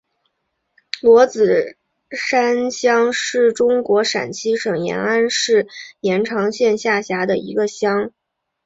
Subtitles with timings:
[1.03, 1.77] 罗子
[2.09, 5.67] 山乡是中国陕西省延安市
[5.99, 8.11] 延长县下辖的一个乡。